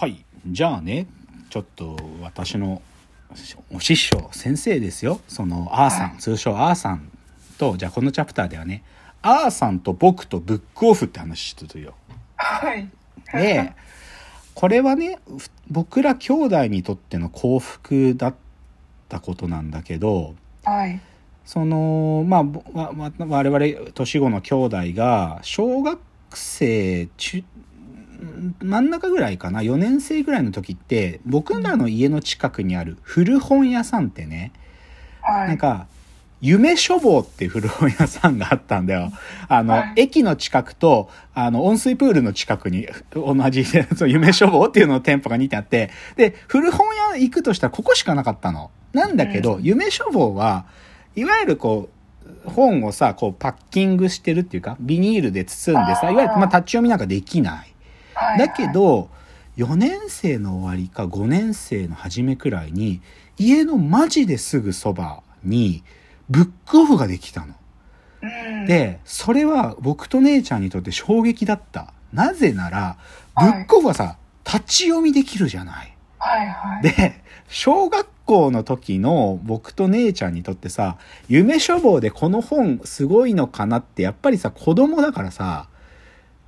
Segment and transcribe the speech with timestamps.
[0.00, 0.24] はい。
[0.46, 1.08] じゃあね、
[1.50, 2.82] ちょっと私の
[3.74, 5.20] お師匠、先生ですよ。
[5.26, 7.10] その、アーさん、はい通称アーさん
[7.58, 8.84] と、じゃあこのチャプターではね、
[9.22, 11.94] アーさんと僕とブックオフって話してるよ。
[12.36, 12.88] はい。
[13.32, 13.72] で、
[14.54, 18.34] これはね、ふ僕ら兄弟にとっての幸福だっ
[19.08, 21.00] たことなんだけど、はい。
[21.44, 25.98] そのまあ我々年子の兄弟が小学
[26.34, 27.42] 生中
[28.60, 34.52] 真ん中ぐらいかな？4年生ぐらいの時って僕らの家の近くにある古本屋さんってね、
[35.22, 35.48] はい。
[35.48, 35.86] なんか
[36.40, 39.10] 夢書房って古本屋さんがあったんだよ。
[39.48, 43.64] あの、はい駅の近くと、あの、温水プールの近くに同じ、
[43.96, 48.70] そう夢書房っていうのの店舗が2点あって、で、古本屋行くとしたらここしかなかったの。
[48.92, 50.66] なんだけど、うん夢書房は
[51.16, 51.88] いわゆるこ
[52.46, 57.74] う、本をさ、こうパッキングしてるっていうか、ビニールで包んでさ、いわゆる、まあ、立ち読みなんかできない。
[58.18, 59.10] はいだけ、ど、
[59.56, 63.00] 4年生の終わりか5年生の初めくらいに、
[63.36, 65.84] 家のマジですぐそばに、
[66.28, 67.54] ブックオフができたの。
[68.22, 68.26] う
[68.64, 71.92] ん、で、それは僕と姉ちゃんにとって衝撃だった。
[72.12, 72.96] なぜなら、
[73.36, 75.96] ブはいックオフはさ、立ち読みできるじゃない。
[76.18, 76.82] はいはい。
[76.82, 85.68] で、小学校の時の僕と姉ちゃんにとってさ、夢書房でこの本すごいのかなって、やっぱりさ、子供だからさ、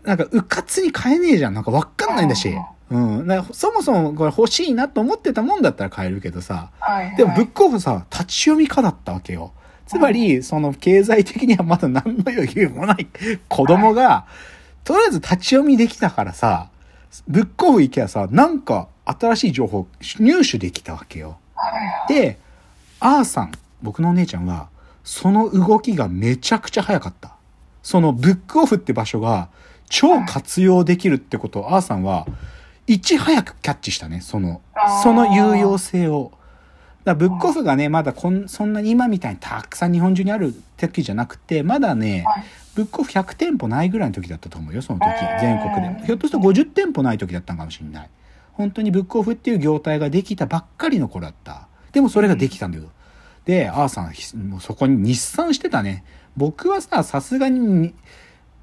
[0.04, 1.54] なんか、うかつに買えねえじゃん。
[1.54, 2.66] なんかわかんないんだしあ。
[2.90, 3.44] うん。
[3.52, 6.70] そもそもこれ欲しいなと思ってたもんだったら買えるけどさ。
[6.80, 7.16] はいはい。
[7.16, 9.52] でもブックオフさ、立ち読み家だったわけよ。
[9.86, 13.08] つまり、その経済的にはまだ何の余裕もない
[13.48, 14.26] 子供が、
[14.84, 16.68] とりあえず立ち読みできたからさ、
[17.26, 19.88] ブックオフ行けばさ、なんか新しい情報
[20.20, 21.38] 入手できたわけよ。
[21.54, 22.14] はいはい。
[22.14, 22.38] で、
[23.00, 24.68] アーさん、僕のお姉ちゃんは、
[25.02, 27.32] その動きがめちゃくちゃ早かった。
[27.82, 29.48] そのブックオフって場所が
[29.90, 32.26] 超活用できるってことをアーさんは
[32.86, 34.62] いち早くキャッチしたね、その
[35.02, 36.32] その有用性を。
[37.04, 42.44] だブックオフがね、まだこんそんなに今みたいにたくさん日本中にある時じゃなくて、まだね、はい
[42.74, 45.06] ブックオフ100店舗ないぐらいの時だったと思うよ、その時
[45.40, 46.06] 全国で。
[46.06, 48.10] ひょっとすると50店舗ない時だったのかもしれない。
[48.52, 51.66] 本当にブックオフっていう業態ができたばっかりの頃だった。
[51.92, 52.84] でもそれができたんだよ。
[53.44, 56.04] で、アーさん、ひもうそこに日産してたね。
[56.36, 57.94] 僕はさ、さすがに、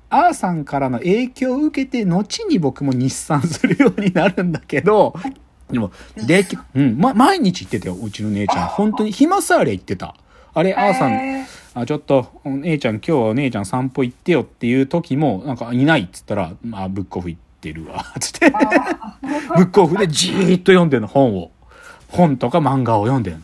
[0.09, 5.13] アーさんからの影響を受けて、後に僕も日産するようになるんだけど、
[5.69, 6.45] でも、で、
[6.75, 8.67] うん、ま、毎日行ってたよ、うちの姉ちゃん。
[8.67, 10.15] 本当に、暇さえあれ行ってた。
[10.53, 18.49] あれ、アーさん、あ、ちょっと、お姉ちゃん今日はお姉ちゃん散歩行ってよっていう時も、なんかいないっつったら、まあ、ブックオフ行ってるわ、 つって。
[19.57, 21.51] ブックオフでじーっと読んでるの、本を。
[22.07, 23.43] 本とか漫画を読んでるの。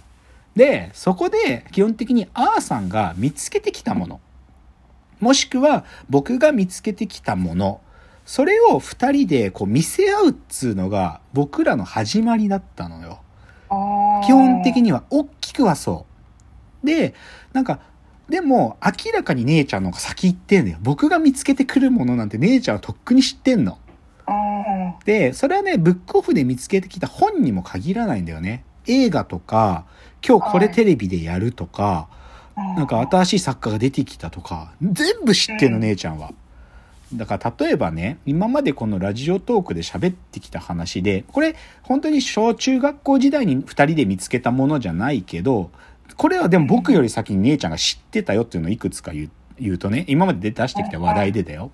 [0.55, 4.21] で、そこで基本的にアーさんが見つけてきたもの。
[5.23, 7.79] もしくは僕が見つけてきたもの。
[8.25, 13.19] それを二人でこう見せ合うっつうのが僕らの始まりだったのよ。
[14.25, 16.05] 基本的には大きくはそ
[16.83, 16.85] う。
[16.85, 17.15] で、
[17.53, 17.79] なんか、
[18.29, 20.77] でも明らかに姉ちゃんの方が先行ってんだよ。
[20.81, 23.79] 僕が見つけてくるものなんて姉ちゃんはとっくに知ってんの。
[25.05, 28.63] で、それはね、ブックオフで見つけてきた本にも限らないんだよね。
[28.87, 29.85] 映画とか、
[30.25, 32.07] 今日これテレビでやるとか、
[32.55, 35.81] なんか新しい作家が出てきたとか、全部知ってんの、うん。
[35.81, 36.31] 姉ちゃんは。
[37.13, 45.71] だから例えばね、今までこのラジオトークで喋ってきた話で、これ本当に小中学校時代に二人で見つけたものじゃないけど、
[46.17, 51.71] これはでも僕より先に姉ちゃんが知ってたよっていうのをいくつか言う言うとね、今まで出してきた話題でだよ。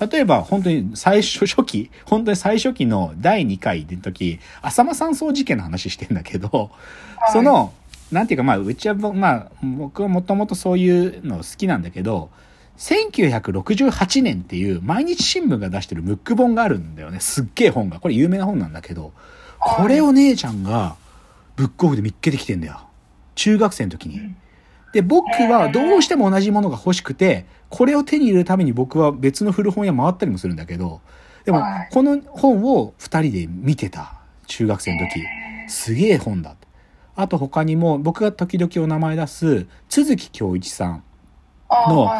[0.00, 7.32] 例えば本当に最初初期、本当に最初期の第2回の時、浅間山荘事件の話してんだけど、はい。
[7.32, 7.72] その、
[8.12, 12.30] なんていうかまあ、うちはぼ、まあ、僕はもともとそういうの好きなんだけど、
[12.78, 17.20] 1968年っていう毎日新聞が出してるムック本があるんだよね。
[17.20, 18.00] すっげえ本が。
[18.00, 19.12] これ有名な本なんだけど、
[19.58, 20.96] これを姉ちゃんが
[21.56, 22.80] ブックオフで見っけてきてんだよ。
[23.34, 24.34] 中学生の時に。
[24.92, 31.00] で、僕はどうしても同じものが欲しくて、これを手に入れるために僕は別の古本屋回ったりもするんだけど、
[31.44, 34.14] でもはい、この本を二人で見てた。
[34.46, 35.22] 中学生の時。
[35.68, 36.56] すげえ本だ。
[37.20, 41.02] あと他にも、僕が時々お名前出す、都築京一さん。
[41.70, 42.10] の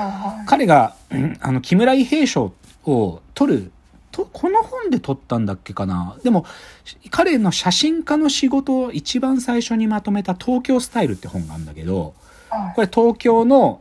[0.46, 2.52] 彼が、うんあの、木村伊兵衛賞
[2.84, 3.72] を取る、
[4.12, 6.16] と、この本で取ったんだっけかな。
[6.22, 6.44] でも、
[7.10, 12.14] 彼の写真家の仕事を一番最初にまとめた東京スタイルって本があるんだけど、
[12.48, 13.80] はいこれ東京の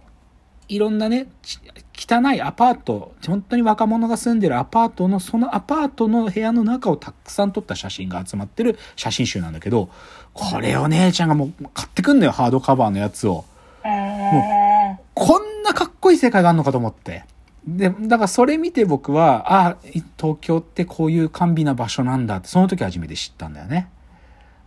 [0.68, 1.60] いろんなね、ち
[2.00, 9.90] 汚いアパート、本当に若者が住んでるアパートの、そのアパートの部屋の中をたくさん撮った写真が集まってる写真集なんだけど、
[10.34, 13.44] これを姉ちゃんがもう買ってくんのよ、ハードカバーのやつを。
[13.84, 13.88] う
[15.13, 17.25] こんなかっこいい世界があるのかと思って。
[17.68, 19.78] で、だからそれ見て僕は、あ、
[20.18, 23.90] 東京ってこういう甘美な場所なんだって、その時初めて知ったんだよね。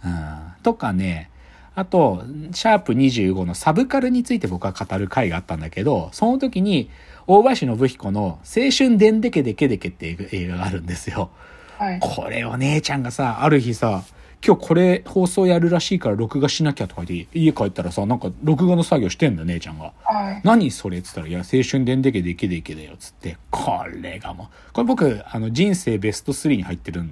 [0.04, 0.38] うん。
[0.62, 1.30] とかね、
[1.74, 2.22] あと、
[2.52, 6.90] シャープ25のサブカルについて僕は語る回があったんだけど、その時に、
[7.26, 11.30] 大橋信彦の青春でんでけでけでけっていう映画があるんですよ。
[11.78, 12.00] はい。
[12.00, 14.02] これを姉ちゃんがさ、ある日さ、
[14.44, 19.92] 今日これ放送やるらしいから録画しなきゃとか言って、家帰ったらさ、なんか録画の作業してんだよ、姉ちゃんが。
[20.02, 20.40] はい。
[20.42, 23.36] 何それっつったら、いや、青春でんでけでけでけだよ、つって。
[23.50, 27.04] これがもう、これ僕、あの、人生ベスト3に入ってる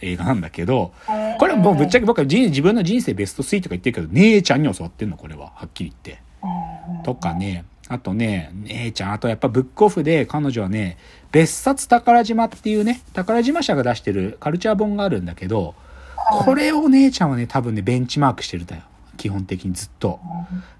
[0.00, 0.92] 映画なんだけど、
[1.38, 5.52] これもうぶっちゃけ僕は人自分の人生ベスト3とか言ってるけど、姉ちゃんに教わってんの、これは。
[5.54, 6.22] はっきり言って。
[7.04, 10.98] とかね、あとね、姉ちゃん、あとやっぱブックオフで彼女はね、
[11.32, 15.74] 別冊宝島っていうね、宝島社が出してるカルチャー本があるんだけど、
[16.16, 18.82] これを姉ちゃんはね、多分ね、ベンチマークしてるんだよ。
[19.16, 20.20] 基本的にずっと。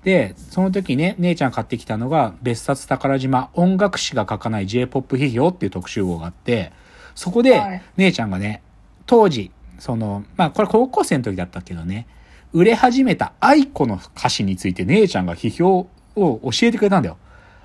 [0.04, 6.72] で、その時ね、姉ちゃん買ってきたのが、別冊宝島音楽誌が書かない J-POP 批評っていう特集号があって、
[7.14, 8.62] そこではい、姉ちゃんがね、
[9.06, 12.06] 当時、その、まあこれ高校生の時だったけどね、
[12.52, 17.18] 売れ始めた愛子の歌詞について姉ちゃんが批評を教えてくれたんだよ。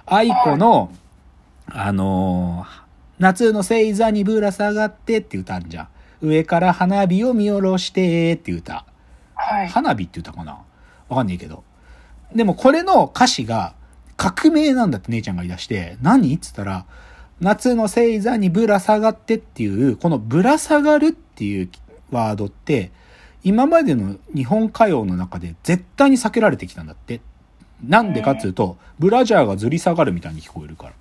[0.05, 0.91] 愛子の、
[1.67, 2.83] あのー
[3.19, 5.87] 夏の星座にぶら下がってって歌あるじゃん。
[6.21, 8.85] 上から花火を見下ろしてって歌。
[9.35, 9.67] はい。
[9.67, 10.59] 花火って歌かな？
[11.07, 11.63] わかんないけど。
[12.35, 13.75] でもこれの歌詞が
[14.17, 16.35] 革命なんだって姉ちゃんが言い出して、何？
[16.35, 16.85] っつったら、
[17.39, 21.69] 夏の星座にぶら下がってっていう、このぶら下がるっていう
[22.13, 22.91] ワードって、
[23.43, 27.19] 今までの日本歌謡の中で絶対に避けられてきたんだって。
[27.85, 30.93] なんでかっつうと、ブラジャーがずり下がるみたいに聞こえるから。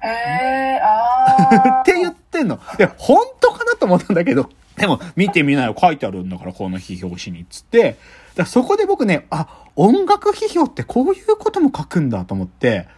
[0.00, 1.80] へえ、ああ。
[1.82, 2.58] って言ってんの。
[2.78, 7.82] いや、本当かなと思ったんだけど、でも、見てみなよ、書いてあるんだから、この批評紙に、つって。
[7.82, 7.96] だか
[8.38, 12.88] らそこで僕ね、あ、音楽批評ってこういうことも書くんだと思って、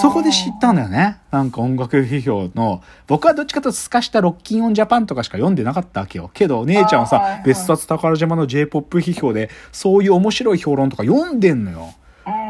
[0.00, 1.18] そこで知ったんだよね。
[1.30, 6.30] なんか音楽批評の、僕はどっちかというと透かしたロッキンオンジャパンとかしか読んでなかったわけよ。
[6.32, 11.94] けど、姉ちゃんはさあーはいはい、別冊宝島の J-POP 批評で、そういう面白い評論とか読んでんのよ。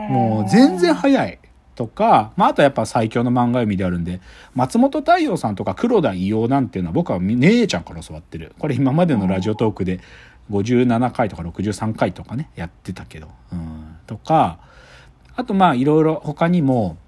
[0.08, 1.38] もう全然早い。
[1.74, 4.20] とか、まあ、あとやっぱ最強の漫画読みであるんで、
[4.54, 8.54] 松本太陽さんとか黒田伊代なんていうのは僕は姉ちゃんから教わってる。
[8.58, 10.00] これ今までのラジオトークで
[10.50, 13.28] 57回とか63回とかね、やってたけど。
[13.52, 13.96] うん。
[14.06, 14.58] とか、
[15.34, 16.98] あとまあいろいろ他にも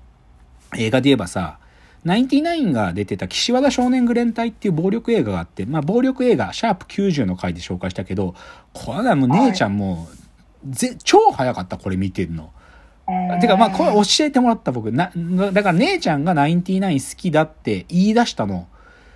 [0.77, 1.59] 映画で言えばさ、
[2.05, 8.35] ナインティナインが出てた岸和田少年グレン隊っていう暴力映画があって、まあ暴力映画、シャープ90の回で紹介したけど、
[8.73, 10.07] これはもう姉ちゃんも
[10.67, 12.51] う、ぜ超早かった、これ見てるの。
[13.41, 14.91] てかまあこれ教えてもらった僕。
[14.91, 15.13] な
[15.53, 18.67] だから姉ちゃんがナインティナイン好きだって言い出したの。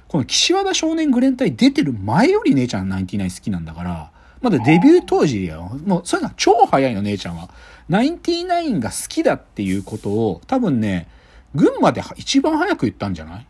[0.08, 5.78] この岸和田少年グレン隊出てる前より姉ちゃんナインティナイン好きなんだからまだデビュー当時よ。
[5.84, 7.50] もうそういうのは超早いの姉ちゃんは。
[7.88, 11.08] ナインティナインが好きだっていうことを多分ね
[11.54, 13.46] 群馬で一番早く言ったんじゃない？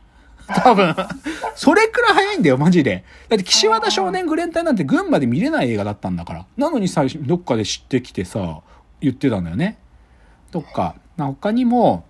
[0.48, 0.94] 多分。
[1.54, 3.04] それくらい早いんだよ、マジで。
[3.28, 6.46] だって、岸和田少年愚連隊なんて群馬で見れない映画だったんだから。
[6.56, 8.60] なのに最初、どっかで知ってきてさ、
[9.00, 9.76] 言ってたんだよね。
[10.50, 12.04] とか、まあ、他にも、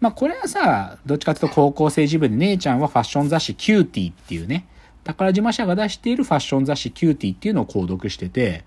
[0.00, 4.66] まあこれはさ、どっちかというと高校生時分で姉ちゃんはファッション雑誌 CUTiE っていうね、
[5.04, 8.64] 宝島社が出しているファッション雑誌 CUTiE っていうのを購読してて、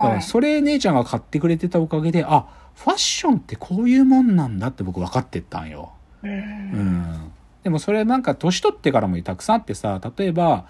[0.00, 5.92] だからそれ姉ちゃんが買ってくれてたおかげで、あ、ファッションってこういうもんなんだって僕分かってったんよ。
[6.22, 7.32] うんうん。
[7.62, 10.66] でもそれなんか年取ってからもたくさんあってさ、例えば、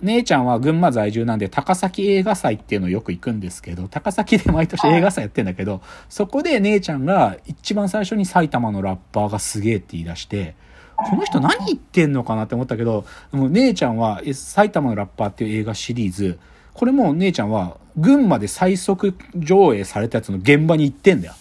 [0.00, 10.54] 姉ちゃんは群馬在住なんで高崎映画祭っていうのをよく行くんですけど、高崎で毎年映画祭やってんだけど、そこで姉ちゃんが一番最初に埼玉のラッパーがすげえって言い出して、
[10.96, 16.38] この人何言ってんのかなって思ったけど、もう姉ちゃんはえ埼玉のラッパーっていう映画シリーズ、
[16.72, 21.34] これも姉ちゃんは群馬で最速上映されたやつの現場に行ってんだよ。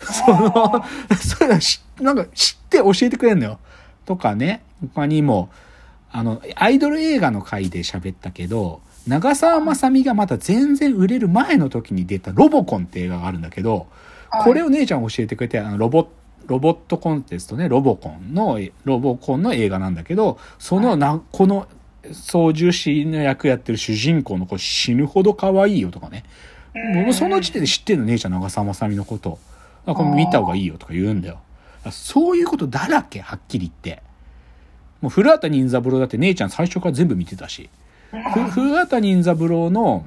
[0.04, 0.84] その、
[1.16, 3.58] それはしなんか知って教えてくれんのよ。
[4.04, 4.62] とかね、
[4.94, 5.50] 他にも、
[6.10, 13.86] あの、アイドル映画の回で喋ったけど、長澤まさみがまだ全然売れる前の時に出たロボコンって映画があるんだけど、
[14.44, 16.08] これを姉ちゃん教えてくれて、あの、ロボ
[16.46, 21.68] ロボットコンテストね、ロボコンの、ロボコンの映画なんだけど、そのな、この
[22.12, 26.24] 操縦士の役やってる主人公の子死ぬほど可愛いよとかね。
[26.94, 29.38] もうその時点で知ってんの、姉ちゃん長澤まさみのこと。
[29.92, 31.40] あ、これ見た方がいいよとか言うんだよ。
[31.90, 34.02] そういうことだらけ、はっきり言って。
[35.00, 37.70] もう古畑任三郎だって姉ちゃん最初から全部見てたし。
[38.10, 40.06] ふ 古畑任三郎の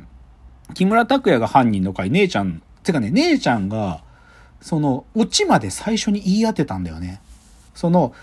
[0.74, 4.04] 木村拓哉が犯人の回、姉ちゃん、てかね、姉ちゃんが、
[4.62, 7.22] その、オチまで最初に言い当てたんだよね。
[7.74, 8.14] その、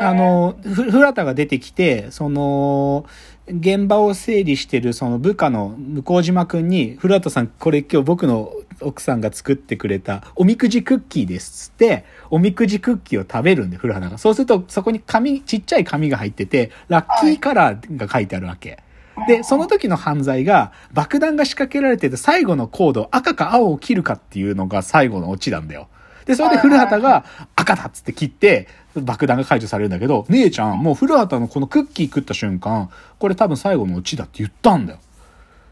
[0.00, 3.06] あの、ふ古畑が出てきて、その、
[3.48, 14.18] 現場を整理してるその部下の向島くんに、古畑さん、これ今日僕の奥さんが作ってくれたおみくじクッキーですっつって、おみくじクッキーを食べるんで、古畑が。
[14.18, 18.82] そうすると、そこに紙、ちっちゃい紙が入ってて、ラッキーカラーが書いてあるわけ。
[19.26, 25.88] で、その時の犯罪が、爆弾が仕掛けられてて、最後のコード、赤か青を切るかっていうのが最後のオチなんだよ。
[26.24, 27.24] で、それで古畑が
[27.56, 34.98] 赤だっつって切って、爆弾が解除されるんだけど、姉ちゃん、もう古畑のこのクッキー食った瞬間、これ多分最後のオチだって言ったんだよ。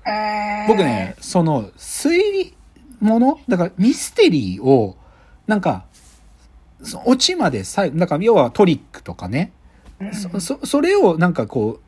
[0.07, 2.55] えー、僕ね、その、推理
[3.00, 3.40] もの？
[3.49, 4.97] だからミステリーを、
[5.47, 5.87] なんか、
[6.83, 9.52] そオチまで最後、だから要はトリックとかね、
[10.00, 11.81] うん、そ、そ、それをなんかこ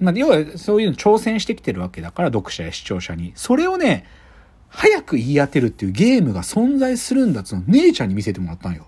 [0.00, 3.32] う、まあ、要はそういうの挑戦してきてるわけだから、読者や視聴者に。
[3.34, 4.06] それをね、
[4.68, 8.86] 早く言い当てるっていうゲームが存在するんだっつうの、姉ちゃんに見せてもらったんよ。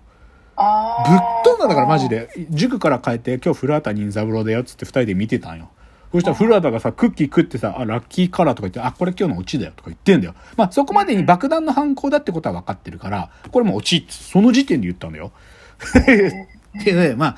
[0.55, 2.07] あぶっ飛んだんだからマジ。
[2.07, 2.29] で。
[2.51, 5.69] 塾から帰って、今日古畑任三郎だよっつって二人で見てたんよ。
[6.11, 10.35] そしたら古畑がさ、クッキー食ってさ、あ、ラッキーカラーとか言って、あ、これ今日のオチだよとか言ってんだよ。
[10.57, 15.31] まあそこまでに爆弾の犯行だってことは分かってるから、これもうオチって、その時点で言ったんだよ。
[16.83, 17.37] でね、ま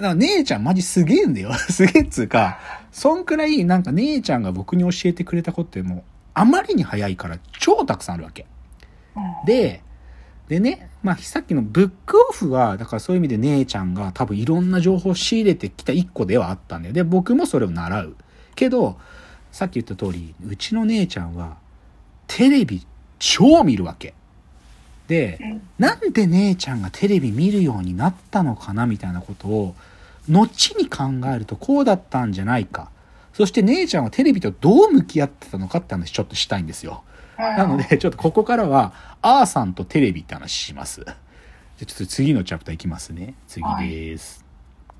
[0.00, 1.52] あ、姉ちゃんマジすげえんだよ。
[1.68, 2.58] すげえっつうか、
[2.92, 6.02] そんくらいなんか姉ちゃんが僕に教えてくれたことってもう、
[6.34, 8.46] あまりに早いから超たくさんあるわけ。
[9.16, 9.82] うん、で、
[10.52, 16.94] でね、まあさっきのブックオフは、だからそういう意味で姉ちゃんが多分いろんな情報を仕入れてきた一個ではあったんだよ。
[16.94, 18.16] で、僕もそれを習う。
[18.54, 18.98] けど、
[19.50, 21.56] さっき言った通り、うちの姉ちゃんは
[22.26, 22.86] テレビ
[23.18, 24.12] 超見るわけ。
[25.08, 29.74] で、うんなんで姉ちゃんがテレビ見るようになったのかなみたいなことを、
[30.28, 31.04] 後に考
[31.34, 32.90] えるとこうだったんじゃないか。
[33.32, 37.02] そして姉ちゃんはテレビとどう向き合ってたのかって話ちょっとしたいんですよ。
[37.38, 41.04] なので、 ちょっとここからは、あーさんとテレビって話します。
[41.04, 43.34] じゃちょっと次のチャプターいきますね。
[43.46, 44.41] 次です。